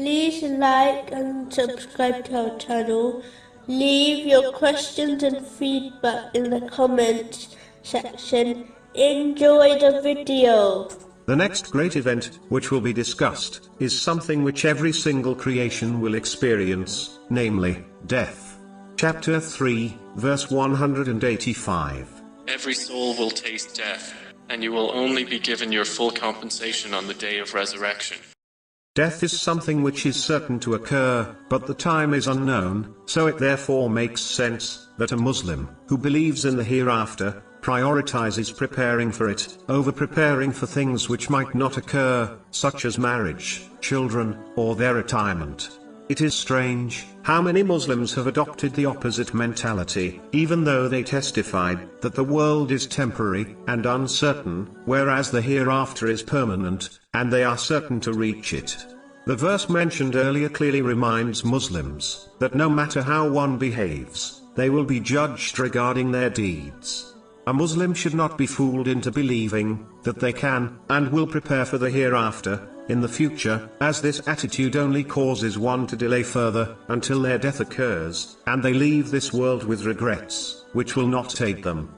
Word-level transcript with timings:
Please 0.00 0.42
like 0.42 1.12
and 1.12 1.52
subscribe 1.52 2.24
to 2.24 2.52
our 2.52 2.58
channel. 2.58 3.22
Leave 3.66 4.24
your 4.24 4.50
questions 4.50 5.22
and 5.22 5.46
feedback 5.46 6.34
in 6.34 6.48
the 6.48 6.62
comments 6.70 7.54
section. 7.82 8.72
Enjoy 8.94 9.78
the 9.78 10.00
video. 10.00 10.88
The 11.26 11.36
next 11.36 11.70
great 11.70 11.96
event, 11.96 12.38
which 12.48 12.70
will 12.70 12.80
be 12.80 12.94
discussed, 12.94 13.68
is 13.78 14.00
something 14.00 14.42
which 14.42 14.64
every 14.64 14.90
single 14.90 15.34
creation 15.34 16.00
will 16.00 16.14
experience, 16.14 17.18
namely, 17.28 17.84
death. 18.06 18.58
Chapter 18.96 19.38
3, 19.38 19.94
verse 20.16 20.50
185. 20.50 22.22
Every 22.48 22.74
soul 22.74 23.14
will 23.18 23.30
taste 23.30 23.76
death, 23.76 24.14
and 24.48 24.64
you 24.64 24.72
will 24.72 24.92
only 24.92 25.24
be 25.24 25.38
given 25.38 25.70
your 25.70 25.84
full 25.84 26.10
compensation 26.10 26.94
on 26.94 27.06
the 27.06 27.12
day 27.12 27.38
of 27.38 27.52
resurrection. 27.52 28.16
Death 28.96 29.22
is 29.22 29.40
something 29.40 29.82
which 29.82 30.04
is 30.04 30.16
certain 30.16 30.58
to 30.58 30.74
occur, 30.74 31.28
but 31.48 31.64
the 31.64 31.74
time 31.74 32.12
is 32.12 32.26
unknown, 32.26 32.92
so 33.06 33.28
it 33.28 33.38
therefore 33.38 33.88
makes 33.88 34.20
sense 34.20 34.88
that 34.98 35.12
a 35.12 35.16
Muslim, 35.16 35.68
who 35.86 35.96
believes 35.96 36.44
in 36.44 36.56
the 36.56 36.64
hereafter, 36.64 37.40
prioritizes 37.60 38.56
preparing 38.56 39.12
for 39.12 39.28
it, 39.28 39.58
over 39.68 39.92
preparing 39.92 40.50
for 40.50 40.66
things 40.66 41.08
which 41.08 41.30
might 41.30 41.54
not 41.54 41.76
occur, 41.76 42.28
such 42.50 42.84
as 42.84 42.98
marriage, 42.98 43.68
children, 43.80 44.36
or 44.56 44.74
their 44.74 44.94
retirement. 44.94 45.78
It 46.10 46.20
is 46.20 46.34
strange 46.34 47.06
how 47.22 47.40
many 47.40 47.62
Muslims 47.62 48.14
have 48.14 48.26
adopted 48.26 48.74
the 48.74 48.86
opposite 48.86 49.32
mentality, 49.32 50.20
even 50.32 50.64
though 50.64 50.88
they 50.88 51.04
testified 51.04 51.88
that 52.00 52.16
the 52.16 52.24
world 52.24 52.72
is 52.72 52.88
temporary 52.88 53.54
and 53.68 53.86
uncertain, 53.86 54.68
whereas 54.86 55.30
the 55.30 55.40
hereafter 55.40 56.08
is 56.08 56.24
permanent, 56.24 56.98
and 57.14 57.32
they 57.32 57.44
are 57.44 57.56
certain 57.56 58.00
to 58.00 58.12
reach 58.12 58.52
it. 58.52 58.76
The 59.26 59.36
verse 59.36 59.68
mentioned 59.68 60.16
earlier 60.16 60.48
clearly 60.48 60.82
reminds 60.82 61.44
Muslims 61.44 62.28
that 62.40 62.56
no 62.56 62.68
matter 62.68 63.02
how 63.02 63.28
one 63.28 63.56
behaves, 63.56 64.42
they 64.56 64.68
will 64.68 64.82
be 64.82 64.98
judged 64.98 65.60
regarding 65.60 66.10
their 66.10 66.28
deeds. 66.28 67.09
A 67.50 67.52
Muslim 67.52 67.94
should 67.94 68.14
not 68.14 68.38
be 68.38 68.46
fooled 68.46 68.86
into 68.86 69.10
believing 69.10 69.84
that 70.04 70.20
they 70.20 70.32
can 70.32 70.78
and 70.88 71.10
will 71.10 71.26
prepare 71.26 71.64
for 71.64 71.78
the 71.78 71.90
hereafter 71.90 72.68
in 72.88 73.00
the 73.00 73.08
future, 73.08 73.68
as 73.80 74.00
this 74.00 74.22
attitude 74.28 74.76
only 74.76 75.02
causes 75.02 75.58
one 75.58 75.84
to 75.88 75.96
delay 75.96 76.22
further 76.22 76.76
until 76.86 77.20
their 77.20 77.38
death 77.38 77.58
occurs, 77.58 78.36
and 78.46 78.62
they 78.62 78.72
leave 78.72 79.10
this 79.10 79.32
world 79.32 79.64
with 79.64 79.84
regrets, 79.84 80.64
which 80.74 80.94
will 80.94 81.08
not 81.08 81.40
aid 81.40 81.64
them. 81.64 81.92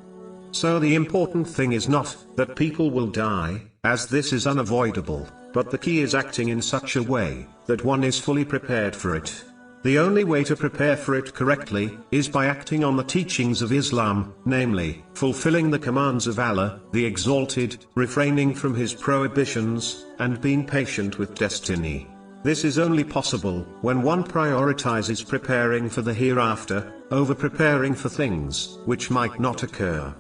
So 0.53 0.79
the 0.79 0.95
important 0.95 1.47
thing 1.47 1.73
is 1.73 1.87
not 1.87 2.17
that 2.37 2.57
people 2.57 2.91
will 2.91 3.09
die, 3.09 3.61
as 3.85 4.07
this 4.07 4.33
is 4.33 4.47
unavoidable, 4.47 5.29
but 5.53 5.71
the 5.71 5.77
key 5.77 6.01
is 6.01 6.15
acting 6.15 6.49
in 6.49 6.63
such 6.63 6.97
a 6.97 7.03
way 7.03 7.47
that 7.67 7.85
one 7.85 8.05
is 8.05 8.19
fully 8.19 8.47
prepared 8.47 8.97
for 8.97 9.15
it. 9.15 9.45
The 9.83 9.99
only 9.99 10.23
way 10.23 10.45
to 10.45 10.55
prepare 10.55 10.97
for 10.97 11.17
it 11.17 11.35
correctly, 11.35 11.99
is 12.13 12.29
by 12.29 12.47
acting 12.47 12.85
on 12.85 12.97
the 12.97 13.03
teachings 13.03 13.63
of 13.63 13.73
Islam, 13.73 14.33
namely, 14.45 15.05
fulfilling 15.15 15.71
the 15.71 15.79
commands 15.79 16.29
of 16.29 16.39
Allah, 16.39 16.81
the 16.93 17.05
Exalted, 17.05 17.85
refraining 17.97 18.55
from 18.55 18.77
His 18.77 18.95
prohibitions, 18.95 20.07
and 20.21 20.41
being 20.41 20.65
patient 20.65 21.19
with 21.19 21.35
destiny. 21.35 22.07
This 22.45 22.65
is 22.65 22.79
only 22.79 23.03
possible, 23.03 23.67
when 23.81 24.03
one 24.03 24.23
prioritizes 24.23 25.27
preparing 25.27 25.89
for 25.89 26.03
the 26.03 26.15
hereafter, 26.15 26.93
over 27.11 27.35
preparing 27.35 27.95
for 27.95 28.09
things, 28.09 28.79
which 28.85 29.11
might 29.11 29.41
not 29.41 29.65
occur. 29.65 30.15